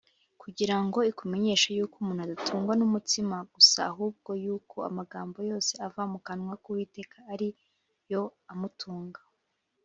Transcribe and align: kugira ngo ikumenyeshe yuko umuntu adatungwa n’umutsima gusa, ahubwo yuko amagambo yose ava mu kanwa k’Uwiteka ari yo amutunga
kugira 0.41 0.75
ngo 0.83 0.99
ikumenyeshe 1.11 1.67
yuko 1.77 1.95
umuntu 1.97 2.21
adatungwa 2.23 2.73
n’umutsima 2.77 3.35
gusa, 3.53 3.79
ahubwo 3.91 4.29
yuko 4.43 4.77
amagambo 4.89 5.37
yose 5.49 5.73
ava 5.85 6.01
mu 6.11 6.19
kanwa 6.27 6.53
k’Uwiteka 6.61 7.17
ari 7.33 7.49
yo 8.11 8.23
amutunga 8.53 9.21